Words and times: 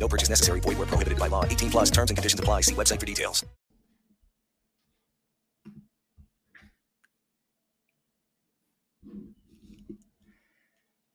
No 0.00 0.08
purchase 0.08 0.30
necessary. 0.30 0.60
Void 0.60 0.78
where 0.78 0.86
prohibited 0.88 1.18
by 1.18 1.28
law. 1.28 1.44
18 1.44 1.70
plus 1.70 1.90
terms 1.90 2.10
and 2.10 2.16
conditions 2.16 2.40
apply. 2.40 2.62
See 2.62 2.74
website 2.74 2.98
for 2.98 3.06
details. 3.06 3.46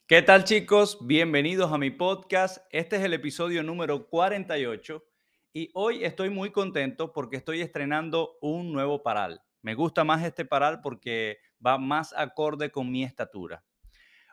¿Qué 0.08 0.22
tal 0.22 0.44
chicos? 0.44 1.00
Bienvenidos 1.02 1.72
a 1.74 1.80
mi 1.80 1.90
podcast. 1.90 2.60
Este 2.70 2.98
es 2.98 3.04
el 3.04 3.16
episodio 3.16 3.64
número 3.64 4.08
48 4.08 5.04
y 5.52 5.72
hoy 5.74 6.04
estoy 6.04 6.30
muy 6.30 6.52
contento 6.52 7.12
porque 7.12 7.38
estoy 7.38 7.62
estrenando 7.62 8.38
un 8.40 8.72
nuevo 8.72 9.02
paral. 9.02 9.42
Me 9.64 9.74
gusta 9.74 10.04
más 10.04 10.24
este 10.24 10.46
paral 10.46 10.82
porque 10.82 11.40
va 11.66 11.80
más 11.80 12.14
acorde 12.16 12.70
con 12.70 12.92
mi 12.92 13.04
estatura. 13.04 13.66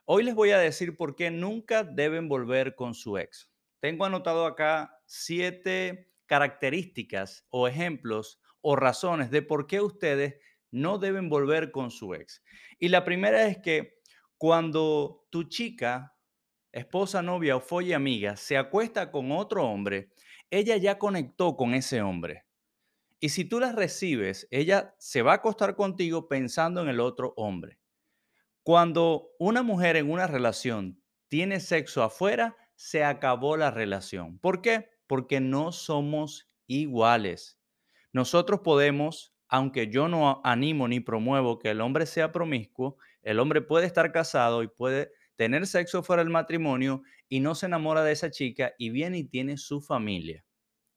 Hoy 0.05 0.25
les 0.25 0.35
voy 0.35 0.51
a 0.51 0.59
decir 0.59 0.95
por 0.95 1.17
qué 1.17 1.31
nunca 1.31 1.85
deben 1.85 2.29
volver 2.29 2.75
con 2.75 2.93
su 2.93 3.17
ex. 3.17 3.52
Tengo 3.83 4.05
anotado 4.05 4.47
acá 4.47 4.97
siete 5.07 6.15
características 6.27 7.49
o 7.51 7.67
ejemplos 7.67 8.41
o 8.61 8.77
razones 8.77 9.33
de 9.33 9.43
por 9.43 9.67
qué 9.67 9.81
ustedes 9.81 10.37
no 10.71 10.99
deben 10.99 11.29
volver 11.29 11.73
con 11.73 11.91
su 11.91 12.15
ex. 12.15 12.45
Y 12.79 12.91
la 12.91 13.05
primera 13.05 13.45
es 13.49 13.59
que 13.59 13.99
cuando 14.39 15.27
tu 15.31 15.49
chica, 15.49 16.17
esposa, 16.71 17.23
novia 17.23 17.57
o 17.57 17.61
folla 17.61 17.97
amiga 17.97 18.37
se 18.37 18.57
acuesta 18.57 19.11
con 19.11 19.33
otro 19.33 19.65
hombre, 19.65 20.13
ella 20.49 20.77
ya 20.77 20.97
conectó 20.97 21.57
con 21.57 21.75
ese 21.75 22.03
hombre. 22.03 22.45
Y 23.19 23.31
si 23.31 23.45
tú 23.45 23.59
la 23.59 23.73
recibes, 23.73 24.47
ella 24.53 24.95
se 25.01 25.23
va 25.23 25.33
a 25.33 25.37
acostar 25.37 25.75
contigo 25.75 26.29
pensando 26.29 26.83
en 26.83 26.89
el 26.89 27.01
otro 27.01 27.35
hombre. 27.37 27.81
Cuando 28.63 29.31
una 29.41 29.65
mujer 29.65 29.97
en 29.97 30.09
una 30.09 30.29
relación 30.29 31.03
tiene 31.27 31.59
sexo 31.59 32.05
afuera, 32.05 32.57
se 32.83 33.05
acabó 33.05 33.57
la 33.57 33.71
relación. 33.71 34.41
¿Por 34.41 34.61
qué? 34.61 34.89
Porque 35.07 35.39
no 35.39 35.71
somos 35.71 36.51
iguales. 36.67 37.61
Nosotros 38.13 38.63
podemos, 38.65 39.37
aunque 39.47 39.87
yo 39.87 40.09
no 40.09 40.41
animo 40.43 40.89
ni 40.89 40.99
promuevo 40.99 41.61
que 41.61 41.71
el 41.71 41.81
hombre 41.81 42.07
sea 42.07 42.33
promiscuo, 42.33 42.97
el 43.23 43.39
hombre 43.39 43.61
puede 43.61 43.87
estar 43.87 44.11
casado 44.11 44.65
y 44.65 44.69
puede 44.69 45.13
tener 45.37 45.69
sexo 45.69 46.03
fuera 46.03 46.25
del 46.25 46.33
matrimonio 46.33 47.05
y 47.29 47.39
no 47.39 47.55
se 47.55 47.67
enamora 47.67 48.03
de 48.03 48.11
esa 48.11 48.33
chica 48.33 48.73
y 48.79 48.91
viene 48.91 49.19
y 49.19 49.25
tiene 49.29 49.59
su 49.59 49.81
familia. 49.81 50.45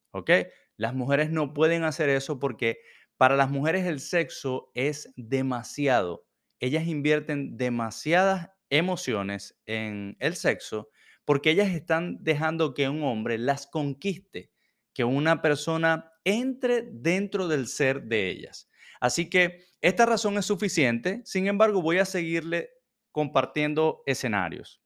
¿Ok? 0.10 0.32
Las 0.78 0.96
mujeres 0.96 1.30
no 1.30 1.54
pueden 1.54 1.84
hacer 1.84 2.10
eso 2.10 2.40
porque 2.40 2.80
para 3.16 3.36
las 3.36 3.52
mujeres 3.52 3.86
el 3.86 4.00
sexo 4.00 4.72
es 4.74 5.14
demasiado. 5.18 6.26
Ellas 6.60 6.88
invierten 6.88 7.58
demasiadas 7.58 8.50
emociones 8.72 9.62
en 9.68 10.18
el 10.20 10.36
sexo 10.36 10.90
porque 11.26 11.50
ellas 11.52 11.70
están 11.70 12.24
dejando 12.24 12.74
que 12.74 12.88
un 12.88 13.04
hombre 13.04 13.38
las 13.38 13.68
conquiste, 13.68 14.52
que 14.94 15.04
una 15.04 15.42
persona 15.42 16.12
entre 16.24 16.84
dentro 16.84 17.48
del 17.48 17.68
ser 17.68 18.04
de 18.04 18.30
ellas. 18.30 18.70
Así 19.00 19.30
que 19.30 19.66
esta 19.82 20.06
razón 20.06 20.38
es 20.38 20.46
suficiente, 20.46 21.22
sin 21.26 21.48
embargo 21.48 21.82
voy 21.82 21.98
a 21.98 22.06
seguirle 22.06 22.70
compartiendo 23.12 24.04
escenarios. 24.06 24.82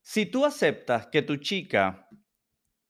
Si 0.00 0.26
tú 0.26 0.44
aceptas 0.44 1.06
que 1.06 1.22
tu 1.22 1.36
chica 1.36 2.08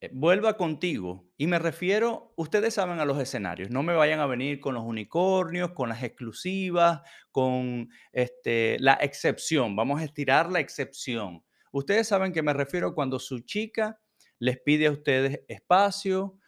eh, 0.00 0.10
vuelva 0.12 0.56
contigo, 0.56 1.30
y 1.36 1.46
me 1.46 1.58
refiero, 1.58 2.32
ustedes 2.36 2.74
saben 2.74 3.00
a 3.00 3.04
los 3.04 3.20
escenarios, 3.20 3.70
no 3.70 3.82
me 3.82 3.94
vayan 3.94 4.20
a 4.20 4.26
venir 4.26 4.60
con 4.60 4.74
los 4.74 4.84
unicornios, 4.84 5.72
con 5.72 5.88
las 5.88 6.02
exclusivas, 6.02 7.02
con 7.30 7.88
este, 8.12 8.78
la 8.80 8.94
excepción, 8.94 9.76
vamos 9.76 10.00
a 10.00 10.04
estirar 10.04 10.50
la 10.50 10.60
excepción. 10.60 11.44
Ustedes 11.72 12.06
saben 12.06 12.32
que 12.32 12.42
me 12.42 12.52
refiero 12.52 12.94
cuando 12.94 13.18
su 13.18 13.40
chica 13.40 14.00
les 14.38 14.60
pide 14.60 14.86
a 14.86 14.92
ustedes 14.92 15.40
espacio, 15.48 16.38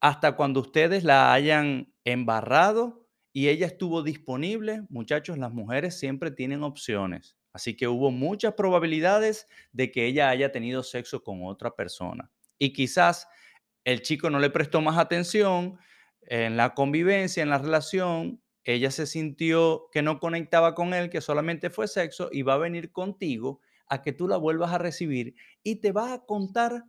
hasta 0.00 0.36
cuando 0.36 0.60
ustedes 0.60 1.04
la 1.04 1.32
hayan 1.32 1.94
embarrado 2.04 3.06
y 3.32 3.48
ella 3.48 3.66
estuvo 3.66 4.02
disponible, 4.02 4.82
muchachos, 4.88 5.38
las 5.38 5.52
mujeres 5.52 5.98
siempre 5.98 6.30
tienen 6.30 6.62
opciones. 6.62 7.36
Así 7.52 7.76
que 7.76 7.88
hubo 7.88 8.10
muchas 8.10 8.54
probabilidades 8.54 9.46
de 9.72 9.90
que 9.90 10.06
ella 10.06 10.28
haya 10.28 10.50
tenido 10.50 10.82
sexo 10.82 11.22
con 11.22 11.44
otra 11.44 11.74
persona. 11.74 12.30
Y 12.58 12.72
quizás 12.72 13.28
el 13.84 14.02
chico 14.02 14.30
no 14.30 14.40
le 14.40 14.50
prestó 14.50 14.80
más 14.80 14.98
atención 14.98 15.78
en 16.22 16.56
la 16.56 16.74
convivencia, 16.74 17.42
en 17.42 17.50
la 17.50 17.58
relación, 17.58 18.42
ella 18.64 18.90
se 18.90 19.06
sintió 19.06 19.88
que 19.92 20.02
no 20.02 20.18
conectaba 20.18 20.74
con 20.74 20.94
él, 20.94 21.10
que 21.10 21.20
solamente 21.20 21.70
fue 21.70 21.86
sexo 21.86 22.30
y 22.32 22.42
va 22.42 22.54
a 22.54 22.58
venir 22.58 22.92
contigo 22.92 23.60
a 23.88 24.02
que 24.02 24.12
tú 24.12 24.28
la 24.28 24.36
vuelvas 24.36 24.72
a 24.72 24.78
recibir 24.78 25.34
y 25.62 25.76
te 25.76 25.92
va 25.92 26.12
a 26.12 26.24
contar 26.24 26.84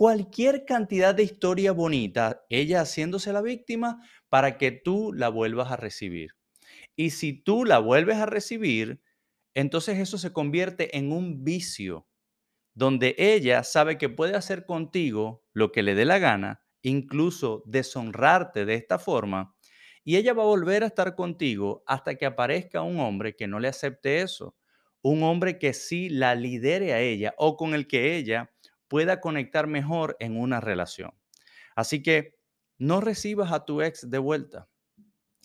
cualquier 0.00 0.64
cantidad 0.64 1.14
de 1.14 1.24
historia 1.24 1.72
bonita, 1.72 2.46
ella 2.48 2.80
haciéndose 2.80 3.34
la 3.34 3.42
víctima 3.42 4.00
para 4.30 4.56
que 4.56 4.70
tú 4.70 5.12
la 5.12 5.28
vuelvas 5.28 5.70
a 5.70 5.76
recibir. 5.76 6.30
Y 6.96 7.10
si 7.10 7.34
tú 7.34 7.66
la 7.66 7.80
vuelves 7.80 8.16
a 8.16 8.24
recibir, 8.24 9.02
entonces 9.54 9.98
eso 9.98 10.16
se 10.16 10.32
convierte 10.32 10.96
en 10.96 11.12
un 11.12 11.44
vicio, 11.44 12.08
donde 12.74 13.14
ella 13.18 13.62
sabe 13.62 13.98
que 13.98 14.08
puede 14.08 14.36
hacer 14.36 14.64
contigo 14.64 15.44
lo 15.52 15.70
que 15.70 15.82
le 15.82 15.94
dé 15.94 16.06
la 16.06 16.18
gana, 16.18 16.62
incluso 16.82 17.62
deshonrarte 17.66 18.64
de 18.64 18.76
esta 18.76 18.98
forma, 18.98 19.54
y 20.02 20.16
ella 20.16 20.32
va 20.32 20.44
a 20.44 20.46
volver 20.46 20.82
a 20.82 20.86
estar 20.86 21.14
contigo 21.14 21.82
hasta 21.86 22.14
que 22.14 22.24
aparezca 22.24 22.80
un 22.80 23.00
hombre 23.00 23.36
que 23.36 23.48
no 23.48 23.60
le 23.60 23.68
acepte 23.68 24.22
eso 24.22 24.56
un 25.02 25.22
hombre 25.22 25.58
que 25.58 25.72
sí 25.72 26.08
la 26.08 26.34
lidere 26.34 26.92
a 26.92 27.00
ella 27.00 27.34
o 27.38 27.56
con 27.56 27.74
el 27.74 27.86
que 27.86 28.16
ella 28.16 28.50
pueda 28.88 29.20
conectar 29.20 29.66
mejor 29.66 30.16
en 30.20 30.38
una 30.38 30.60
relación. 30.60 31.12
Así 31.76 32.02
que 32.02 32.38
no 32.78 33.00
recibas 33.00 33.52
a 33.52 33.64
tu 33.64 33.82
ex 33.82 34.10
de 34.10 34.18
vuelta. 34.18 34.68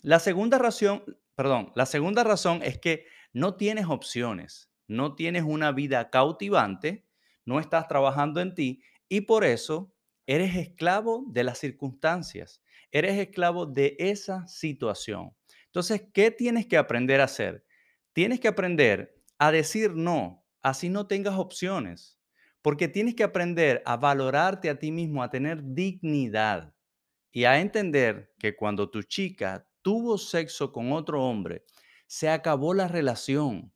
La 0.01 0.19
segunda 0.19 0.57
razón, 0.57 1.03
perdón, 1.35 1.71
la 1.75 1.85
segunda 1.85 2.23
razón 2.23 2.61
es 2.63 2.79
que 2.79 3.05
no 3.33 3.55
tienes 3.55 3.85
opciones, 3.87 4.71
no 4.87 5.15
tienes 5.15 5.43
una 5.43 5.71
vida 5.71 6.09
cautivante, 6.09 7.05
no 7.45 7.59
estás 7.59 7.87
trabajando 7.87 8.41
en 8.41 8.55
ti 8.55 8.81
y 9.09 9.21
por 9.21 9.43
eso 9.43 9.93
eres 10.27 10.55
esclavo 10.55 11.25
de 11.27 11.43
las 11.43 11.59
circunstancias, 11.59 12.61
eres 12.91 13.17
esclavo 13.17 13.65
de 13.65 13.95
esa 13.99 14.47
situación. 14.47 15.35
Entonces, 15.65 16.03
¿qué 16.13 16.31
tienes 16.31 16.65
que 16.65 16.77
aprender 16.77 17.21
a 17.21 17.25
hacer? 17.25 17.65
Tienes 18.13 18.39
que 18.39 18.47
aprender 18.47 19.14
a 19.37 19.51
decir 19.51 19.95
no, 19.95 20.45
así 20.61 20.89
no 20.89 21.07
tengas 21.07 21.35
opciones, 21.35 22.19
porque 22.61 22.87
tienes 22.87 23.15
que 23.15 23.23
aprender 23.23 23.81
a 23.85 23.97
valorarte 23.97 24.69
a 24.69 24.79
ti 24.79 24.91
mismo, 24.91 25.21
a 25.23 25.29
tener 25.29 25.61
dignidad 25.63 26.73
y 27.31 27.45
a 27.45 27.59
entender 27.59 28.33
que 28.39 28.55
cuando 28.55 28.89
tu 28.89 29.03
chica 29.03 29.67
tuvo 29.81 30.17
sexo 30.17 30.71
con 30.71 30.91
otro 30.93 31.23
hombre, 31.23 31.65
se 32.07 32.29
acabó 32.29 32.73
la 32.73 32.87
relación. 32.87 33.73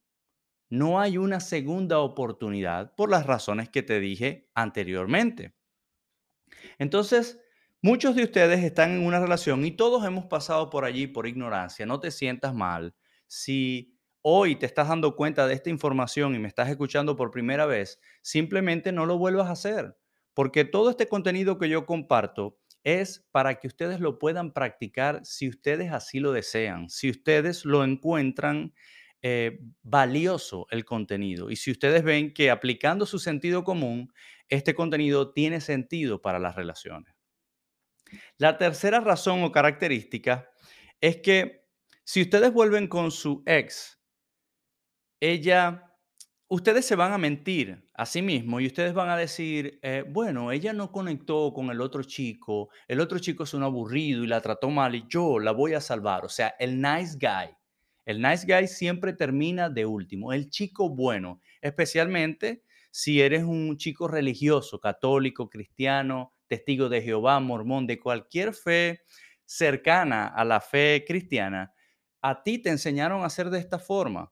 No 0.69 0.99
hay 0.99 1.17
una 1.17 1.39
segunda 1.39 1.99
oportunidad 1.99 2.95
por 2.95 3.09
las 3.09 3.25
razones 3.25 3.69
que 3.69 3.83
te 3.83 3.99
dije 3.99 4.49
anteriormente. 4.55 5.55
Entonces, 6.77 7.39
muchos 7.81 8.15
de 8.15 8.23
ustedes 8.23 8.63
están 8.63 8.91
en 8.91 9.05
una 9.05 9.19
relación 9.19 9.65
y 9.65 9.71
todos 9.71 10.05
hemos 10.05 10.25
pasado 10.25 10.69
por 10.69 10.85
allí 10.85 11.07
por 11.07 11.27
ignorancia. 11.27 11.85
No 11.85 11.99
te 11.99 12.11
sientas 12.11 12.53
mal 12.53 12.95
si 13.27 13.98
hoy 14.31 14.55
te 14.55 14.67
estás 14.67 14.89
dando 14.89 15.15
cuenta 15.15 15.47
de 15.47 15.55
esta 15.55 15.71
información 15.71 16.35
y 16.35 16.39
me 16.39 16.47
estás 16.47 16.69
escuchando 16.69 17.15
por 17.15 17.31
primera 17.31 17.65
vez, 17.65 17.99
simplemente 18.21 18.91
no 18.91 19.07
lo 19.07 19.17
vuelvas 19.17 19.47
a 19.47 19.53
hacer, 19.53 19.97
porque 20.35 20.65
todo 20.65 20.91
este 20.91 21.07
contenido 21.07 21.57
que 21.57 21.67
yo 21.67 21.87
comparto 21.87 22.59
es 22.83 23.25
para 23.31 23.55
que 23.55 23.65
ustedes 23.65 23.99
lo 23.99 24.19
puedan 24.19 24.53
practicar 24.53 25.25
si 25.25 25.49
ustedes 25.49 25.91
así 25.91 26.19
lo 26.19 26.31
desean, 26.31 26.89
si 26.89 27.09
ustedes 27.09 27.65
lo 27.65 27.83
encuentran 27.83 28.75
eh, 29.23 29.59
valioso 29.81 30.67
el 30.69 30.85
contenido 30.85 31.49
y 31.49 31.55
si 31.55 31.71
ustedes 31.71 32.03
ven 32.03 32.31
que 32.31 32.51
aplicando 32.51 33.07
su 33.07 33.17
sentido 33.17 33.63
común, 33.63 34.13
este 34.47 34.75
contenido 34.75 35.33
tiene 35.33 35.59
sentido 35.59 36.21
para 36.21 36.37
las 36.37 36.55
relaciones. 36.55 37.15
La 38.37 38.59
tercera 38.59 38.99
razón 38.99 39.43
o 39.43 39.51
característica 39.51 40.51
es 41.01 41.17
que 41.17 41.65
si 42.03 42.21
ustedes 42.21 42.53
vuelven 42.53 42.87
con 42.87 43.11
su 43.11 43.41
ex 43.47 43.98
ella 45.19 45.85
ustedes 46.49 46.85
se 46.85 46.95
van 46.95 47.13
a 47.13 47.17
mentir 47.17 47.87
a 47.93 48.05
sí 48.05 48.21
mismos 48.21 48.61
y 48.61 48.67
ustedes 48.67 48.93
van 48.93 49.09
a 49.09 49.17
decir, 49.17 49.79
eh, 49.83 50.03
bueno, 50.09 50.51
ella 50.51 50.73
no 50.73 50.91
conectó 50.91 51.53
con 51.53 51.69
el 51.69 51.79
otro 51.81 52.03
chico, 52.03 52.69
el 52.87 52.99
otro 52.99 53.19
chico 53.19 53.43
es 53.43 53.53
un 53.53 53.63
aburrido 53.63 54.23
y 54.23 54.27
la 54.27 54.41
trató 54.41 54.69
mal 54.69 54.95
y 54.95 55.05
yo 55.07 55.39
la 55.39 55.51
voy 55.51 55.73
a 55.75 55.81
salvar. 55.81 56.25
O 56.25 56.29
sea, 56.29 56.55
el 56.59 56.81
nice 56.81 57.17
guy. 57.19 57.55
El 58.05 58.21
nice 58.21 58.45
guy 58.47 58.67
siempre 58.67 59.13
termina 59.13 59.69
de 59.69 59.85
último. 59.85 60.33
El 60.33 60.49
chico 60.49 60.89
bueno, 60.89 61.39
especialmente 61.61 62.63
si 62.91 63.21
eres 63.21 63.43
un 63.43 63.77
chico 63.77 64.07
religioso, 64.07 64.79
católico, 64.79 65.47
cristiano, 65.49 66.33
testigo 66.47 66.89
de 66.89 67.03
Jehová, 67.03 67.39
mormón, 67.39 67.85
de 67.85 67.99
cualquier 67.99 68.53
fe 68.55 69.01
cercana 69.45 70.27
a 70.27 70.43
la 70.45 70.59
fe 70.61 71.03
cristiana, 71.07 71.73
a 72.21 72.41
ti 72.41 72.57
te 72.59 72.69
enseñaron 72.69 73.21
a 73.21 73.27
hacer 73.27 73.51
de 73.51 73.59
esta 73.59 73.77
forma. 73.77 74.31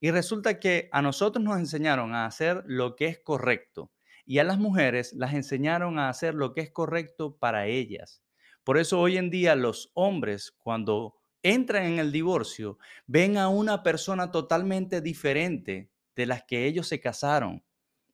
Y 0.00 0.10
resulta 0.10 0.60
que 0.60 0.88
a 0.92 1.02
nosotros 1.02 1.44
nos 1.44 1.58
enseñaron 1.58 2.14
a 2.14 2.26
hacer 2.26 2.62
lo 2.66 2.96
que 2.96 3.06
es 3.06 3.18
correcto 3.18 3.90
y 4.28 4.38
a 4.40 4.44
las 4.44 4.58
mujeres 4.58 5.14
las 5.14 5.32
enseñaron 5.32 5.98
a 5.98 6.10
hacer 6.10 6.34
lo 6.34 6.52
que 6.52 6.60
es 6.60 6.70
correcto 6.70 7.36
para 7.38 7.66
ellas. 7.66 8.22
Por 8.62 8.76
eso 8.76 9.00
hoy 9.00 9.16
en 9.16 9.30
día 9.30 9.56
los 9.56 9.90
hombres 9.94 10.52
cuando 10.52 11.16
entran 11.42 11.84
en 11.84 11.98
el 11.98 12.12
divorcio 12.12 12.78
ven 13.06 13.38
a 13.38 13.48
una 13.48 13.82
persona 13.82 14.30
totalmente 14.30 15.00
diferente 15.00 15.90
de 16.14 16.26
las 16.26 16.44
que 16.44 16.66
ellos 16.66 16.86
se 16.86 17.00
casaron. 17.00 17.64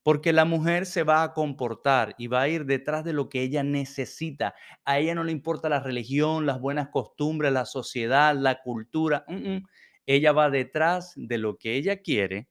Porque 0.04 0.32
la 0.32 0.44
mujer 0.44 0.86
se 0.86 1.02
va 1.02 1.22
a 1.22 1.32
comportar 1.32 2.14
y 2.18 2.28
va 2.28 2.42
a 2.42 2.48
ir 2.48 2.66
detrás 2.66 3.04
de 3.04 3.14
lo 3.14 3.28
que 3.28 3.42
ella 3.42 3.64
necesita. 3.64 4.54
A 4.84 4.98
ella 4.98 5.14
no 5.14 5.24
le 5.24 5.32
importa 5.32 5.68
la 5.68 5.80
religión, 5.80 6.46
las 6.46 6.60
buenas 6.60 6.90
costumbres, 6.90 7.52
la 7.52 7.64
sociedad, 7.64 8.36
la 8.36 8.60
cultura. 8.62 9.24
Ella 10.06 10.32
va 10.32 10.50
detrás 10.50 11.12
de 11.16 11.38
lo 11.38 11.56
que 11.58 11.76
ella 11.76 12.02
quiere 12.02 12.48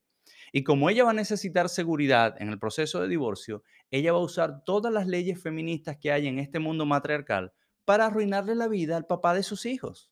y 0.52 0.64
como 0.64 0.90
ella 0.90 1.04
va 1.04 1.12
a 1.12 1.14
necesitar 1.14 1.68
seguridad 1.68 2.36
en 2.40 2.50
el 2.50 2.60
proceso 2.60 3.02
de 3.02 3.08
divorcio, 3.08 3.64
ella 3.90 4.14
va 4.14 4.20
a 4.20 4.24
usar 4.24 4.64
todas 4.64 4.94
las 4.94 5.08
leyes 5.08 5.42
feministas 5.42 5.98
que 5.98 6.12
hay 6.12 6.28
en 6.28 6.40
este 6.40 6.60
mundo 6.60 6.86
matriarcal 6.86 7.54
para 7.86 8.06
arruinarle 8.06 8.56
la 8.56 8.68
vida 8.68 8.96
al 8.96 9.08
papá 9.08 9.34
de 9.34 9.44
sus 9.44 9.66
hijos. 9.66 10.12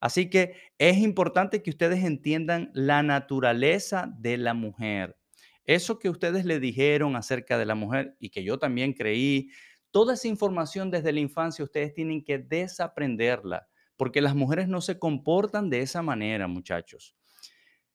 Así 0.00 0.28
que 0.28 0.56
es 0.78 0.98
importante 0.98 1.62
que 1.62 1.70
ustedes 1.70 2.04
entiendan 2.04 2.70
la 2.74 3.02
naturaleza 3.02 4.12
de 4.18 4.36
la 4.36 4.52
mujer. 4.52 5.16
Eso 5.64 5.98
que 5.98 6.10
ustedes 6.10 6.44
le 6.44 6.60
dijeron 6.60 7.16
acerca 7.16 7.56
de 7.56 7.66
la 7.66 7.74
mujer 7.74 8.16
y 8.18 8.30
que 8.30 8.44
yo 8.44 8.58
también 8.58 8.92
creí, 8.94 9.50
toda 9.90 10.14
esa 10.14 10.28
información 10.28 10.90
desde 10.90 11.12
la 11.12 11.20
infancia 11.20 11.64
ustedes 11.64 11.94
tienen 11.94 12.24
que 12.24 12.38
desaprenderla 12.38 13.68
porque 14.02 14.20
las 14.20 14.34
mujeres 14.34 14.66
no 14.66 14.80
se 14.80 14.98
comportan 14.98 15.70
de 15.70 15.80
esa 15.80 16.02
manera, 16.02 16.48
muchachos. 16.48 17.14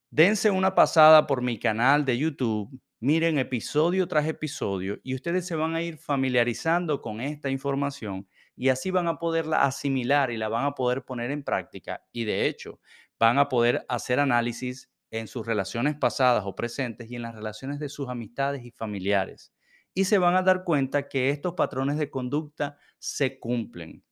Dense 0.09 0.49
una 0.49 0.73
pasada 0.73 1.27
por 1.27 1.41
mi 1.41 1.59
canal 1.59 2.05
de 2.05 2.17
YouTube, 2.17 2.79
miren 3.01 3.37
episodio 3.37 4.07
tras 4.07 4.25
episodio 4.25 5.01
y 5.03 5.15
ustedes 5.15 5.45
se 5.45 5.55
van 5.55 5.75
a 5.75 5.81
ir 5.81 5.97
familiarizando 5.97 7.01
con 7.01 7.19
esta 7.19 7.49
información 7.49 8.25
y 8.55 8.69
así 8.69 8.89
van 8.89 9.09
a 9.09 9.19
poderla 9.19 9.65
asimilar 9.65 10.31
y 10.31 10.37
la 10.37 10.47
van 10.47 10.63
a 10.63 10.75
poder 10.75 11.03
poner 11.03 11.29
en 11.29 11.43
práctica 11.43 12.01
y 12.13 12.23
de 12.23 12.47
hecho 12.47 12.79
van 13.19 13.37
a 13.37 13.49
poder 13.49 13.85
hacer 13.89 14.21
análisis 14.21 14.89
en 15.11 15.27
sus 15.27 15.45
relaciones 15.45 15.97
pasadas 15.97 16.43
o 16.45 16.55
presentes 16.55 17.11
y 17.11 17.17
en 17.17 17.23
las 17.23 17.35
relaciones 17.35 17.79
de 17.79 17.89
sus 17.89 18.07
amistades 18.07 18.63
y 18.63 18.71
familiares. 18.71 19.51
Y 19.93 20.05
se 20.05 20.19
van 20.19 20.35
a 20.35 20.41
dar 20.41 20.63
cuenta 20.63 21.09
que 21.09 21.31
estos 21.31 21.55
patrones 21.55 21.97
de 21.97 22.09
conducta 22.09 22.77
se 22.97 23.41
cumplen. 23.41 24.05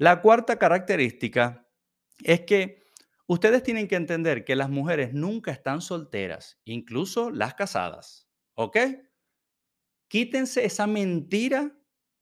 La 0.00 0.22
cuarta 0.22 0.58
característica 0.58 1.68
es 2.24 2.40
que 2.46 2.84
ustedes 3.26 3.62
tienen 3.62 3.86
que 3.86 3.96
entender 3.96 4.46
que 4.46 4.56
las 4.56 4.70
mujeres 4.70 5.12
nunca 5.12 5.50
están 5.50 5.82
solteras, 5.82 6.58
incluso 6.64 7.30
las 7.30 7.52
casadas. 7.52 8.26
¿Ok? 8.54 8.78
Quítense 10.08 10.64
esa 10.64 10.86
mentira, 10.86 11.76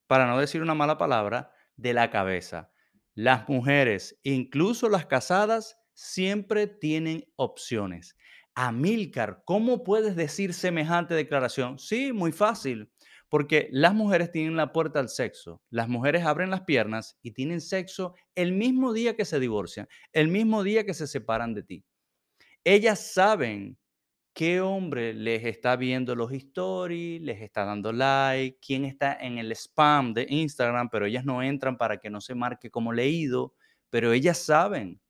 para 0.09 0.27
no 0.27 0.41
decir 0.41 0.61
una 0.61 0.75
mala 0.75 0.99
palabra, 0.99 1.53
de 1.77 1.93
la 1.93 2.11
cabeza. 2.11 2.73
Las 3.15 3.49
mujeres, 3.49 4.19
incluso 4.25 4.89
las 4.89 5.07
casadas, 5.07 5.79
siempre 5.95 6.67
tienen 6.67 7.33
opciones. 7.37 8.17
Amílcar, 8.57 9.45
¿cómo 9.45 9.85
puedes 9.85 10.17
decir 10.17 10.53
semejante 10.53 11.15
declaración? 11.15 11.79
Sí, 11.79 12.13
muy 12.13 12.33
fácil. 12.33 12.91
Porque 13.29 13.69
las 13.73 13.95
mujeres 13.95 14.33
tienen 14.33 14.57
la 14.57 14.73
puerta 14.73 15.01
al 15.01 15.09
sexo. 15.09 15.63
Las 15.71 15.89
mujeres 15.89 16.25
abren 16.25 16.51
las 16.51 16.63
piernas 16.63 17.19
y 17.23 17.33
tienen 17.33 17.61
sexo 17.61 18.15
el 18.35 18.53
mismo 18.53 18.93
día 18.93 19.17
que 19.17 19.25
se 19.25 19.39
divorcian, 19.39 19.89
el 20.13 20.29
mismo 20.29 20.63
día 20.63 20.85
que 20.85 20.95
se 20.95 21.07
separan 21.07 21.55
de 21.55 21.63
ti. 21.63 21.85
Ellas 22.65 23.13
saben 23.13 23.79
qué 24.39 24.61
hombre 24.61 25.15
les 25.15 25.45
está 25.45 25.75
viendo 25.75 26.15
los 26.15 26.31
stories, 26.33 27.21
les 27.21 27.43
está 27.43 27.65
dando 27.65 27.93
like, 27.93 28.59
quién 28.65 28.85
está 28.85 29.15
en 29.21 29.39
el 29.39 29.51
spam 29.53 30.15
de 30.15 30.27
Instagram, 30.29 30.89
pero 30.91 31.07
ellas 31.07 31.25
no 31.25 31.43
entran 31.43 31.77
para 31.77 31.99
que 31.99 32.09
no 32.09 32.21
se 32.21 32.37
marque 32.37 32.71
como 32.71 32.93
leído, 32.93 33.55
pero 33.91 34.13
ellas 34.13 34.39
saben, 34.39 35.01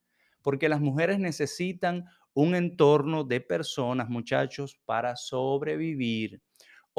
porque 0.43 0.69
las 0.69 0.81
mujeres 0.81 1.19
necesitan 1.19 2.06
un 2.32 2.55
entorno 2.55 3.25
de 3.25 3.41
personas, 3.43 4.09
muchachos, 4.09 4.81
para 4.87 5.14
sobrevivir. 5.17 6.41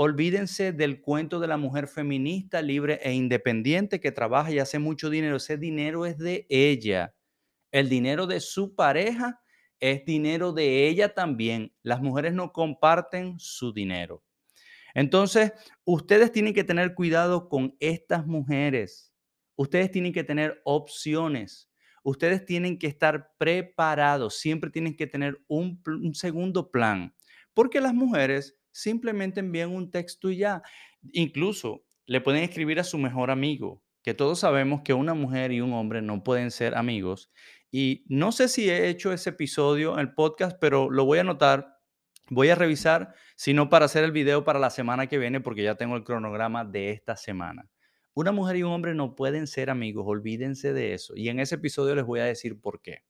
Olvídense 0.02 0.72
del 0.72 1.02
cuento 1.02 1.42
de 1.42 1.48
la 1.48 1.58
mujer 1.58 1.86
feminista, 1.86 2.62
libre 2.62 3.02
e 3.04 3.12
independiente 3.12 4.00
que 4.00 4.14
trabaja 4.14 4.50
y 4.50 4.58
hace 4.58 4.80
mucho 4.80 5.10
dinero. 5.10 5.36
Ese 5.36 5.58
dinero 5.58 6.06
es 6.06 6.18
de 6.18 6.48
ella. 6.48 7.14
El 7.70 7.90
dinero 7.90 8.26
de 8.26 8.40
su 8.40 8.76
pareja 8.76 9.42
es 9.78 10.06
dinero 10.06 10.54
de 10.54 10.88
ella 10.88 11.14
también. 11.14 11.74
Las 11.84 12.02
mujeres 12.02 12.34
no 12.34 12.54
comparten 12.54 13.38
su 13.40 13.74
dinero. 13.74 14.24
Entonces, 14.94 15.52
ustedes 15.84 16.32
tienen 16.32 16.54
que 16.54 16.64
tener 16.64 16.94
cuidado 16.94 17.50
con 17.50 17.76
estas 17.82 18.26
mujeres. 18.26 19.14
Ustedes 19.58 19.92
tienen 19.92 20.14
que 20.14 20.24
tener 20.24 20.62
opciones. 20.64 21.70
Ustedes 22.04 22.46
tienen 22.46 22.80
que 22.80 22.88
estar 22.88 23.34
preparados. 23.38 24.40
Siempre 24.40 24.70
tienen 24.70 24.96
que 24.96 25.08
tener 25.08 25.42
un, 25.50 25.84
un 25.86 26.16
segundo 26.16 26.72
plan. 26.72 27.14
Porque 27.54 27.82
las 27.82 27.94
mujeres 27.94 28.59
simplemente 28.82 29.40
envían 29.40 29.72
un 29.72 29.92
texto 29.92 30.30
y 30.30 30.38
ya. 30.38 30.62
Incluso 31.14 31.86
le 32.06 32.22
pueden 32.22 32.44
escribir 32.44 32.80
a 32.80 32.84
su 32.84 32.98
mejor 32.98 33.32
amigo, 33.32 33.84
que 34.04 34.14
todos 34.14 34.40
sabemos 34.40 34.82
que 34.84 34.94
una 34.94 35.14
mujer 35.14 35.52
y 35.52 35.62
un 35.62 35.74
hombre 35.74 36.02
no 36.02 36.24
pueden 36.24 36.52
ser 36.52 36.76
amigos. 36.76 37.32
Y 37.72 38.06
no 38.08 38.32
sé 38.32 38.48
si 38.48 38.70
he 38.70 38.88
hecho 38.88 39.14
ese 39.14 39.32
episodio 39.32 39.94
en 39.94 40.00
el 40.00 40.14
podcast, 40.14 40.58
pero 40.60 40.90
lo 40.90 41.06
voy 41.06 41.20
a 41.20 41.22
anotar. 41.22 41.78
Voy 42.32 42.50
a 42.50 42.56
revisar, 42.56 43.14
si 43.36 43.54
no 43.54 43.70
para 43.70 43.86
hacer 43.86 44.04
el 44.04 44.12
video 44.12 44.44
para 44.44 44.60
la 44.60 44.70
semana 44.70 45.08
que 45.08 45.18
viene, 45.18 45.42
porque 45.42 45.64
ya 45.64 45.76
tengo 45.76 45.96
el 45.96 46.04
cronograma 46.04 46.64
de 46.64 46.92
esta 46.92 47.16
semana. 47.16 47.68
Una 48.14 48.32
mujer 48.32 48.58
y 48.58 48.64
un 48.64 48.72
hombre 48.72 48.94
no 48.94 49.16
pueden 49.16 49.48
ser 49.48 49.70
amigos, 49.70 50.06
olvídense 50.08 50.74
de 50.74 50.94
eso. 50.94 51.14
Y 51.16 51.30
en 51.30 51.40
ese 51.40 51.56
episodio 51.56 51.96
les 51.96 52.06
voy 52.06 52.20
a 52.20 52.26
decir 52.26 52.60
por 52.60 52.82
qué. 52.82 53.04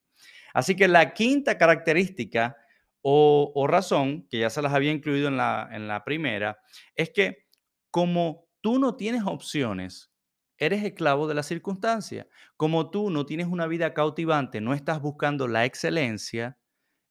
Así 0.53 0.75
que 0.75 0.87
la 0.87 1.13
quinta 1.13 1.57
característica 1.57 2.55
o, 3.01 3.65
razón, 3.67 4.27
que 4.29 4.39
ya 4.39 4.49
se 4.49 4.61
las 4.61 4.73
había 4.73 4.91
incluido 4.91 5.27
en 5.27 5.37
la, 5.37 5.69
en 5.71 5.87
la 5.87 6.03
primera, 6.03 6.59
es 6.95 7.11
que 7.11 7.45
como 7.91 8.47
tú 8.61 8.79
no 8.79 8.95
tienes 8.95 9.23
opciones, 9.25 10.11
eres 10.57 10.83
esclavo 10.83 11.27
de 11.27 11.33
la 11.35 11.43
circunstancia. 11.43 12.27
Como 12.57 12.91
tú 12.91 13.09
no 13.09 13.25
tienes 13.25 13.47
una 13.47 13.65
vida 13.67 13.93
cautivante, 13.93 14.61
no 14.61 14.73
estás 14.73 15.01
buscando 15.01 15.47
la 15.47 15.65
excelencia, 15.65 16.59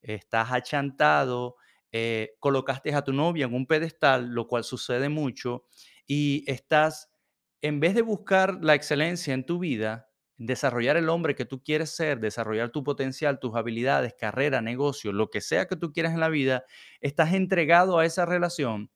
estás 0.03 0.53
achantado, 0.53 1.57
eh, 1.91 2.37
colocaste 2.41 2.95
a 2.95 3.03
tu 3.03 3.13
novia 3.13 3.47
en 3.47 3.55
un 3.55 3.67
pedestal, 3.67 4.29
lo 4.29 4.47
cual 4.47 4.65
sucede 4.65 5.09
mucho, 5.09 5.65
y 6.07 6.45
estás, 6.47 7.11
en 7.63 7.81
vez 7.81 7.95
de 7.95 8.03
buscar 8.03 8.59
la 8.63 8.75
excelencia 8.75 9.33
en 9.35 9.47
tu 9.47 9.59
vida, 9.59 10.08
desarrollar 10.39 10.97
el 10.97 11.09
hombre 11.09 11.35
que 11.35 11.45
tú 11.45 11.63
quieres 11.63 11.91
ser, 11.91 12.21
desarrollar 12.21 12.71
tu 12.71 12.85
potencial, 12.85 13.41
tus 13.41 13.57
habilidades, 13.57 14.15
carrera, 14.15 14.63
negocio, 14.63 15.13
lo 15.13 15.31
que 15.31 15.41
sea 15.41 15.67
que 15.67 15.77
tú 15.77 15.93
quieras 15.93 16.15
en 16.15 16.21
la 16.21 16.29
vida, 16.29 16.65
estás 17.01 17.35
entregado 17.35 17.99
a 17.99 18.07
esa 18.07 18.25
relación, 18.25 18.91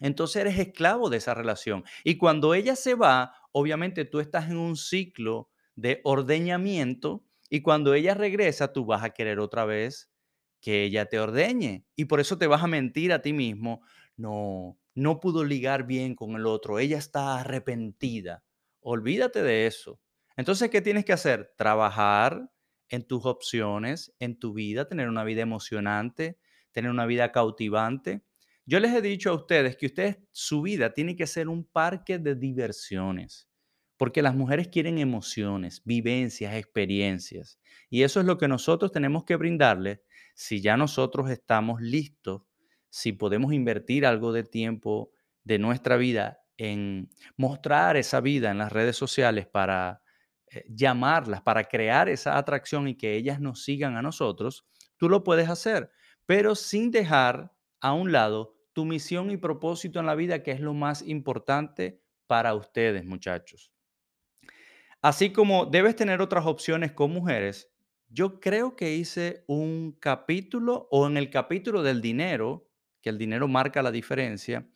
entonces 0.00 0.42
eres 0.42 0.58
esclavo 0.58 1.10
de 1.10 1.18
esa 1.18 1.34
relación. 1.34 1.84
Y 2.04 2.18
cuando 2.18 2.54
ella 2.54 2.76
se 2.76 2.94
va, 2.94 3.34
obviamente 3.52 4.04
tú 4.04 4.20
estás 4.20 4.50
en 4.50 4.58
un 4.58 4.76
ciclo 4.76 5.50
de 5.76 6.00
ordeñamiento 6.04 7.24
y 7.48 7.62
cuando 7.62 7.94
ella 7.94 8.14
regresa, 8.14 8.72
tú 8.72 8.84
vas 8.84 9.04
a 9.04 9.10
querer 9.10 9.38
otra 9.40 9.64
vez 9.64 10.10
que 10.60 10.84
ella 10.84 11.06
te 11.06 11.20
ordeñe. 11.20 11.86
Y 11.96 12.06
por 12.06 12.20
eso 12.20 12.38
te 12.38 12.46
vas 12.48 12.62
a 12.62 12.66
mentir 12.66 13.12
a 13.12 13.22
ti 13.22 13.32
mismo, 13.32 13.82
no, 14.16 14.78
no 14.94 15.20
pudo 15.20 15.44
ligar 15.44 15.86
bien 15.86 16.14
con 16.16 16.36
el 16.36 16.46
otro, 16.46 16.78
ella 16.78 16.98
está 16.98 17.40
arrepentida. 17.40 18.44
Olvídate 18.80 19.42
de 19.42 19.66
eso. 19.66 20.00
Entonces, 20.36 20.70
¿qué 20.70 20.80
tienes 20.80 21.04
que 21.04 21.12
hacer? 21.12 21.52
Trabajar 21.56 22.50
en 22.88 23.06
tus 23.06 23.24
opciones, 23.24 24.14
en 24.18 24.38
tu 24.38 24.52
vida, 24.52 24.86
tener 24.86 25.08
una 25.08 25.24
vida 25.24 25.42
emocionante, 25.42 26.38
tener 26.72 26.90
una 26.90 27.06
vida 27.06 27.32
cautivante. 27.32 28.22
Yo 28.66 28.80
les 28.80 28.92
he 28.92 29.00
dicho 29.02 29.30
a 29.30 29.34
ustedes 29.34 29.76
que 29.76 29.86
ustedes, 29.86 30.18
su 30.30 30.62
vida 30.62 30.92
tiene 30.92 31.16
que 31.16 31.26
ser 31.26 31.48
un 31.48 31.64
parque 31.64 32.18
de 32.18 32.34
diversiones, 32.34 33.48
porque 33.96 34.22
las 34.22 34.34
mujeres 34.34 34.68
quieren 34.68 34.98
emociones, 34.98 35.82
vivencias, 35.84 36.54
experiencias. 36.54 37.58
Y 37.90 38.02
eso 38.02 38.20
es 38.20 38.26
lo 38.26 38.38
que 38.38 38.48
nosotros 38.48 38.92
tenemos 38.92 39.24
que 39.24 39.36
brindarles 39.36 40.00
si 40.34 40.60
ya 40.60 40.76
nosotros 40.76 41.30
estamos 41.30 41.80
listos, 41.80 42.42
si 42.90 43.12
podemos 43.12 43.52
invertir 43.52 44.06
algo 44.06 44.32
de 44.32 44.44
tiempo 44.44 45.12
de 45.44 45.58
nuestra 45.58 45.96
vida 45.96 46.40
en 46.56 47.10
mostrar 47.36 47.96
esa 47.96 48.20
vida 48.20 48.50
en 48.50 48.58
las 48.58 48.72
redes 48.72 48.96
sociales 48.96 49.46
para 49.46 50.01
llamarlas, 50.68 51.42
para 51.42 51.64
crear 51.64 52.08
esa 52.08 52.36
atracción 52.36 52.88
y 52.88 52.94
que 52.96 53.14
ellas 53.14 53.40
nos 53.40 53.64
sigan 53.64 53.96
a 53.96 54.02
nosotros, 54.02 54.66
tú 54.96 55.08
lo 55.08 55.24
puedes 55.24 55.48
hacer, 55.48 55.90
pero 56.26 56.54
sin 56.54 56.90
dejar 56.90 57.52
a 57.80 57.92
un 57.92 58.12
lado 58.12 58.56
tu 58.72 58.84
misión 58.84 59.30
y 59.30 59.36
propósito 59.36 60.00
en 60.00 60.06
la 60.06 60.14
vida, 60.14 60.42
que 60.42 60.52
es 60.52 60.60
lo 60.60 60.74
más 60.74 61.02
importante 61.02 62.00
para 62.26 62.54
ustedes, 62.54 63.04
muchachos. 63.04 63.72
Así 65.02 65.32
como 65.32 65.66
debes 65.66 65.96
tener 65.96 66.22
otras 66.22 66.46
opciones 66.46 66.92
con 66.92 67.10
mujeres, 67.10 67.70
yo 68.08 68.40
creo 68.40 68.76
que 68.76 68.94
hice 68.94 69.44
un 69.46 69.96
capítulo 69.98 70.86
o 70.90 71.06
en 71.06 71.16
el 71.16 71.28
capítulo 71.30 71.82
del 71.82 72.00
dinero, 72.00 72.68
que 73.00 73.10
el 73.10 73.18
dinero 73.18 73.48
marca 73.48 73.82
la 73.82 73.90
diferencia, 73.90 74.68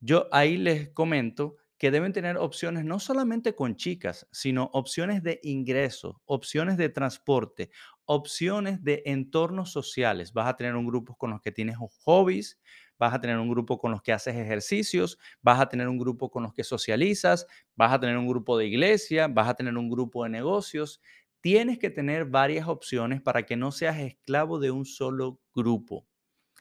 yo 0.00 0.28
ahí 0.30 0.56
les 0.56 0.90
comento 0.90 1.56
que 1.78 1.90
deben 1.92 2.12
tener 2.12 2.36
opciones 2.36 2.84
no 2.84 2.98
solamente 2.98 3.54
con 3.54 3.76
chicas, 3.76 4.26
sino 4.32 4.68
opciones 4.72 5.22
de 5.22 5.40
ingreso, 5.44 6.20
opciones 6.26 6.76
de 6.76 6.88
transporte, 6.88 7.70
opciones 8.04 8.82
de 8.82 9.02
entornos 9.06 9.70
sociales. 9.70 10.32
Vas 10.32 10.48
a 10.48 10.56
tener 10.56 10.74
un 10.74 10.86
grupo 10.86 11.14
con 11.16 11.30
los 11.30 11.40
que 11.40 11.52
tienes 11.52 11.76
hobbies, 12.04 12.58
vas 12.98 13.14
a 13.14 13.20
tener 13.20 13.38
un 13.38 13.48
grupo 13.48 13.78
con 13.78 13.92
los 13.92 14.02
que 14.02 14.12
haces 14.12 14.34
ejercicios, 14.34 15.18
vas 15.40 15.60
a 15.60 15.68
tener 15.68 15.88
un 15.88 15.98
grupo 15.98 16.30
con 16.30 16.42
los 16.42 16.52
que 16.52 16.64
socializas, 16.64 17.46
vas 17.76 17.92
a 17.92 18.00
tener 18.00 18.16
un 18.16 18.26
grupo 18.26 18.58
de 18.58 18.66
iglesia, 18.66 19.28
vas 19.28 19.48
a 19.48 19.54
tener 19.54 19.76
un 19.76 19.88
grupo 19.88 20.24
de 20.24 20.30
negocios. 20.30 21.00
Tienes 21.40 21.78
que 21.78 21.90
tener 21.90 22.24
varias 22.24 22.66
opciones 22.66 23.22
para 23.22 23.46
que 23.46 23.56
no 23.56 23.70
seas 23.70 23.98
esclavo 23.98 24.58
de 24.58 24.72
un 24.72 24.84
solo 24.84 25.40
grupo. 25.54 26.06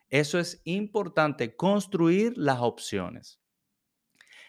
Eso 0.09 0.39
es 0.39 0.61
importante, 0.65 1.55
construir 1.55 2.37
las 2.37 2.59
opciones. 2.61 3.39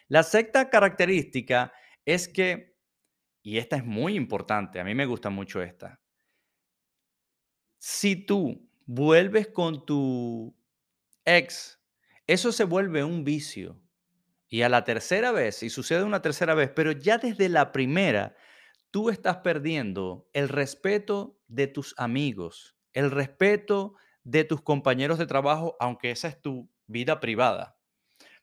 La 0.09 0.23
sexta 0.23 0.69
característica 0.69 1.71
es 2.03 2.27
que, 2.27 2.75
y 3.43 3.59
esta 3.59 3.77
es 3.77 3.85
muy 3.85 4.15
importante, 4.15 4.79
a 4.79 4.83
mí 4.83 4.95
me 4.95 5.05
gusta 5.05 5.29
mucho 5.29 5.61
esta, 5.61 6.01
si 7.79 8.15
tú 8.25 8.69
vuelves 8.85 9.47
con 9.47 9.85
tu 9.85 10.57
ex, 11.25 11.79
eso 12.27 12.51
se 12.51 12.63
vuelve 12.63 13.03
un 13.03 13.23
vicio. 13.23 13.79
Y 14.49 14.63
a 14.63 14.69
la 14.69 14.83
tercera 14.83 15.31
vez, 15.31 15.61
y 15.61 15.69
sucede 15.69 16.03
una 16.03 16.23
tercera 16.23 16.55
vez, 16.55 16.71
pero 16.75 16.91
ya 16.91 17.19
desde 17.19 17.49
la 17.49 17.71
primera, 17.71 18.35
tú 18.89 19.11
estás 19.11 19.37
perdiendo 19.37 20.27
el 20.33 20.49
respeto 20.49 21.39
de 21.47 21.67
tus 21.67 21.93
amigos, 21.97 22.75
el 22.93 23.11
respeto 23.11 23.93
de 24.23 24.43
tus 24.43 24.61
compañeros 24.61 25.19
de 25.19 25.27
trabajo, 25.27 25.77
aunque 25.79 26.09
esa 26.09 26.27
es 26.27 26.41
tu 26.41 26.67
vida 26.87 27.19
privada. 27.19 27.77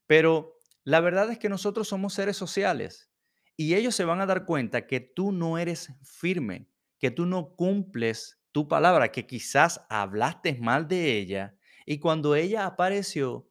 Pero 0.07 0.56
la 0.87 1.01
verdad 1.01 1.29
es 1.33 1.39
que 1.41 1.49
nosotros 1.49 1.89
somos 1.89 2.15
seres 2.15 2.37
sociales 2.37 3.11
y 3.57 3.75
ellos 3.75 3.97
se 3.97 4.05
van 4.05 4.21
a 4.21 4.27
dar 4.27 4.45
cuenta 4.45 4.87
que 4.87 5.01
tú 5.01 5.33
no 5.33 5.59
eres 5.59 5.93
firme, 6.05 6.69
que 7.01 7.11
tú 7.11 7.27
no 7.27 7.57
cumples 7.57 8.41
tu 8.53 8.69
palabra, 8.69 9.11
que 9.11 9.27
quizás 9.27 9.85
hablaste 9.91 10.55
mal 10.55 10.87
de 10.87 11.19
ella 11.19 11.59
y 11.87 11.99
cuando 11.99 12.37
ella 12.37 12.67
apareció, 12.67 13.51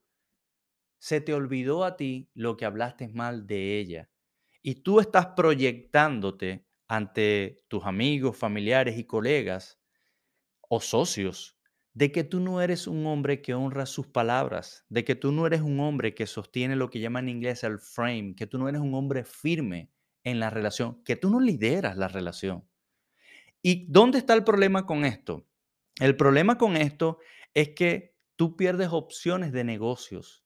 se 0.98 1.20
te 1.20 1.34
olvidó 1.34 1.84
a 1.84 1.98
ti 1.98 2.30
lo 2.36 2.56
que 2.56 2.64
hablaste 2.64 3.10
mal 3.10 3.46
de 3.46 3.80
ella. 3.80 4.10
Y 4.62 4.76
tú 4.76 5.02
estás 5.02 5.28
proyectándote 5.36 6.66
ante 6.88 7.66
tus 7.68 7.86
amigos, 7.86 8.38
familiares 8.38 8.98
y 8.98 9.04
colegas 9.04 9.78
o 10.62 10.80
socios 10.80 11.55
de 11.96 12.12
que 12.12 12.26
tú 12.26 12.42
no 12.42 12.62
eres 12.62 12.88
un 12.88 13.08
hombre 13.08 13.42
que 13.42 13.54
honra 13.54 13.86
sus 13.86 14.06
palabras, 14.06 14.86
de 14.90 15.06
que 15.06 15.16
tú 15.16 15.32
no 15.32 15.48
eres 15.48 15.62
un 15.62 15.80
hombre 15.80 16.14
que 16.14 16.28
sostiene 16.28 16.76
lo 16.76 16.90
que 16.90 17.00
llaman 17.00 17.30
en 17.30 17.38
inglés 17.38 17.64
el 17.64 17.80
frame, 17.80 18.36
que 18.36 18.48
tú 18.48 18.58
no 18.60 18.68
eres 18.68 18.82
un 18.82 18.94
hombre 18.94 19.24
firme 19.24 19.90
en 20.26 20.42
la 20.42 20.50
relación, 20.50 21.02
que 21.06 21.16
tú 21.16 21.30
no 21.30 21.40
lideras 21.40 21.96
la 21.96 22.10
relación. 22.10 22.68
¿Y 23.62 23.88
dónde 23.90 24.18
está 24.18 24.34
el 24.34 24.44
problema 24.44 24.86
con 24.86 25.06
esto? 25.06 25.48
El 26.02 26.18
problema 26.18 26.58
con 26.58 26.76
esto 26.76 27.20
es 27.54 27.70
que 27.70 28.18
tú 28.36 28.58
pierdes 28.58 28.90
opciones 28.92 29.54
de 29.54 29.64
negocios. 29.64 30.44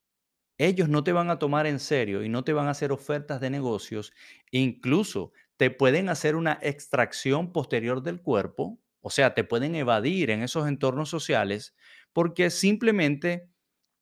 Ellos 0.60 0.88
no 0.88 1.04
te 1.04 1.14
van 1.14 1.32
a 1.32 1.40
tomar 1.40 1.66
en 1.66 1.80
serio 1.80 2.24
y 2.24 2.30
no 2.30 2.44
te 2.44 2.54
van 2.54 2.68
a 2.68 2.72
hacer 2.72 2.92
ofertas 2.92 3.42
de 3.42 3.50
negocios. 3.50 4.14
Incluso 4.52 5.32
te 5.58 5.72
pueden 5.72 6.10
hacer 6.10 6.36
una 6.36 6.60
extracción 6.62 7.52
posterior 7.52 8.04
del 8.04 8.22
cuerpo 8.22 8.80
o 9.02 9.10
sea, 9.10 9.34
te 9.34 9.44
pueden 9.44 9.76
evadir 9.76 10.30
en 10.30 10.44
esos 10.44 10.68
entornos 10.68 11.10
sociales 11.10 11.76
porque 12.14 12.50
simplemente 12.50 13.50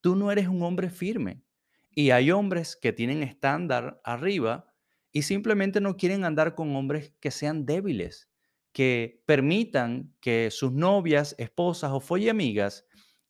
tú 0.01 0.15
no 0.15 0.31
eres 0.31 0.47
un 0.47 0.63
hombre 0.63 0.89
firme. 0.89 1.43
Y 1.91 2.11
hay 2.11 2.31
hombres 2.31 2.75
que 2.75 2.93
tienen 2.93 3.23
estándar 3.23 3.99
arriba 4.03 4.73
y 5.11 5.23
simplemente 5.23 5.81
no 5.81 5.97
quieren 5.97 6.25
andar 6.25 6.55
con 6.55 6.75
hombres 6.75 7.13
que 7.19 7.31
sean 7.31 7.65
débiles, 7.65 8.29
que 8.71 9.23
permitan 9.25 10.13
que 10.19 10.49
sus 10.51 10.71
novias, 10.73 11.35
esposas 11.39 11.91
o 11.91 12.15
amigas 12.29 12.85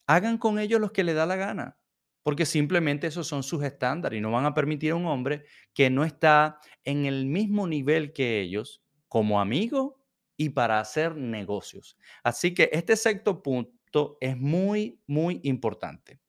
hagan 0.06 0.38
con 0.38 0.60
ellos 0.60 0.82
lo 0.82 0.92
que 0.92 1.04
les 1.04 1.16
da 1.16 1.26
la 1.26 1.36
gana, 1.36 1.80
porque 2.24 2.46
simplemente 2.46 3.08
esos 3.08 3.28
son 3.28 3.44
sus 3.44 3.64
estándares 3.64 4.18
y 4.18 4.22
no 4.22 4.32
van 4.32 4.46
a 4.46 4.54
permitir 4.54 4.92
a 4.92 4.96
un 4.96 5.06
hombre 5.06 5.46
que 5.74 5.90
no 5.90 6.04
está 6.04 6.60
en 6.84 7.06
el 7.06 7.26
mismo 7.26 7.68
nivel 7.68 8.12
que 8.12 8.42
ellos 8.42 8.84
como 9.08 9.40
amigo 9.40 9.97
y 10.38 10.50
para 10.50 10.80
hacer 10.80 11.16
negocios. 11.16 11.98
Así 12.24 12.54
que 12.54 12.70
este 12.72 12.96
sexto 12.96 13.42
punto 13.42 14.18
es 14.22 14.38
muy, 14.38 15.02
muy 15.08 15.42
importante. 15.44 16.20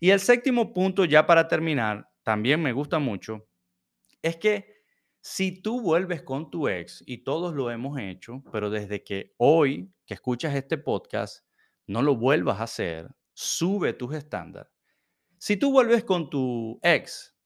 Y 0.00 0.10
el 0.10 0.20
séptimo 0.20 0.74
punto, 0.74 1.04
ya 1.04 1.26
para 1.26 1.48
terminar, 1.48 2.10
también 2.22 2.60
me 2.60 2.72
gusta 2.72 2.98
mucho, 2.98 3.46
es 4.20 4.36
que 4.36 4.82
si 5.20 5.62
tú 5.62 5.80
vuelves 5.80 6.22
con 6.22 6.50
tu 6.50 6.68
ex, 6.68 7.02
y 7.06 7.18
todos 7.18 7.54
lo 7.54 7.70
hemos 7.70 7.98
hecho, 8.00 8.42
pero 8.50 8.70
desde 8.70 9.04
que 9.04 9.34
hoy 9.36 9.92
que 10.04 10.14
escuchas 10.14 10.54
este 10.54 10.78
podcast, 10.78 11.46
no 11.86 12.02
lo 12.02 12.16
vuelvas 12.16 12.60
a 12.60 12.64
hacer, 12.64 13.08
sube 13.32 13.92
tus 13.92 14.14
estándares. 14.14 14.72
Si 15.38 15.56
tú 15.56 15.70
vuelves 15.70 16.04
con 16.04 16.28
tu 16.28 16.78
ex, 16.82 17.36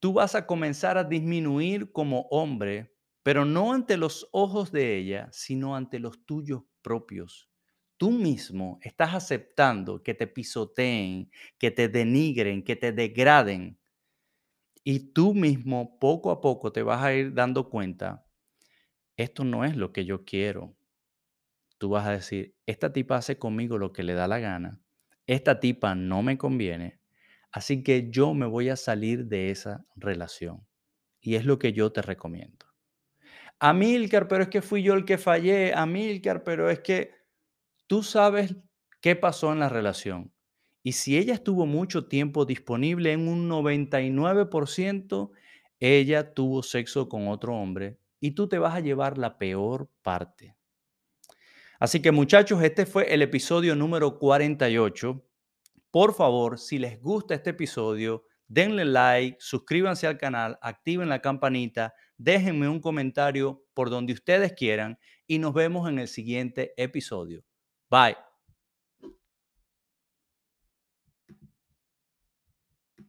tú 0.00 0.12
vas 0.12 0.34
a 0.34 0.46
comenzar 0.46 0.98
a 0.98 1.04
disminuir 1.04 1.92
como 1.92 2.22
hombre 2.30 2.93
pero 3.24 3.46
no 3.46 3.72
ante 3.72 3.96
los 3.96 4.28
ojos 4.32 4.70
de 4.70 4.98
ella, 4.98 5.30
sino 5.32 5.74
ante 5.74 5.98
los 5.98 6.26
tuyos 6.26 6.62
propios. 6.82 7.48
Tú 7.96 8.10
mismo 8.10 8.78
estás 8.82 9.14
aceptando 9.14 10.02
que 10.02 10.12
te 10.12 10.26
pisoteen, 10.26 11.30
que 11.58 11.70
te 11.70 11.88
denigren, 11.88 12.62
que 12.62 12.76
te 12.76 12.92
degraden. 12.92 13.78
Y 14.84 15.12
tú 15.14 15.32
mismo 15.32 15.98
poco 15.98 16.30
a 16.30 16.42
poco 16.42 16.70
te 16.70 16.82
vas 16.82 17.02
a 17.02 17.14
ir 17.14 17.32
dando 17.32 17.70
cuenta, 17.70 18.26
esto 19.16 19.42
no 19.42 19.64
es 19.64 19.74
lo 19.74 19.90
que 19.90 20.04
yo 20.04 20.26
quiero. 20.26 20.76
Tú 21.78 21.88
vas 21.88 22.06
a 22.06 22.12
decir, 22.12 22.54
esta 22.66 22.92
tipa 22.92 23.16
hace 23.16 23.38
conmigo 23.38 23.78
lo 23.78 23.94
que 23.94 24.02
le 24.02 24.12
da 24.12 24.28
la 24.28 24.38
gana, 24.38 24.82
esta 25.26 25.60
tipa 25.60 25.94
no 25.94 26.22
me 26.22 26.36
conviene, 26.36 27.00
así 27.50 27.82
que 27.82 28.10
yo 28.10 28.34
me 28.34 28.44
voy 28.44 28.68
a 28.68 28.76
salir 28.76 29.24
de 29.26 29.50
esa 29.50 29.86
relación. 29.96 30.66
Y 31.22 31.36
es 31.36 31.46
lo 31.46 31.58
que 31.58 31.72
yo 31.72 31.90
te 31.90 32.02
recomiendo. 32.02 32.73
Amílcar, 33.66 34.28
pero 34.28 34.42
es 34.42 34.50
que 34.50 34.60
fui 34.60 34.82
yo 34.82 34.92
el 34.92 35.06
que 35.06 35.16
fallé. 35.16 35.72
Amílcar, 35.72 36.44
pero 36.44 36.68
es 36.68 36.80
que 36.80 37.12
tú 37.86 38.02
sabes 38.02 38.54
qué 39.00 39.16
pasó 39.16 39.54
en 39.54 39.60
la 39.60 39.70
relación. 39.70 40.34
Y 40.82 40.92
si 40.92 41.16
ella 41.16 41.32
estuvo 41.32 41.64
mucho 41.64 42.06
tiempo 42.06 42.44
disponible 42.44 43.12
en 43.12 43.26
un 43.26 43.48
99%, 43.48 45.30
ella 45.80 46.34
tuvo 46.34 46.62
sexo 46.62 47.08
con 47.08 47.26
otro 47.28 47.56
hombre 47.56 47.96
y 48.20 48.32
tú 48.32 48.50
te 48.50 48.58
vas 48.58 48.74
a 48.74 48.80
llevar 48.80 49.16
la 49.16 49.38
peor 49.38 49.88
parte. 50.02 50.54
Así 51.80 52.02
que 52.02 52.12
muchachos, 52.12 52.62
este 52.62 52.84
fue 52.84 53.14
el 53.14 53.22
episodio 53.22 53.74
número 53.74 54.18
48. 54.18 55.24
Por 55.90 56.12
favor, 56.12 56.58
si 56.58 56.78
les 56.78 57.00
gusta 57.00 57.34
este 57.34 57.48
episodio, 57.48 58.26
denle 58.54 58.84
like, 58.84 59.36
suscríbanse 59.40 60.06
al 60.06 60.18
canal, 60.18 60.58
activen 60.62 61.08
la 61.08 61.20
campanita 61.20 61.94
déjenme 62.16 62.68
un 62.68 62.80
comentario 62.80 63.64
por 63.74 63.90
donde 63.90 64.12
ustedes 64.12 64.52
quieran 64.52 64.98
y 65.26 65.38
nos 65.38 65.52
vemos 65.54 65.88
en 65.88 65.98
el 65.98 66.08
siguiente 66.08 66.72
episodio. 66.76 67.44
Bye. 67.90 68.23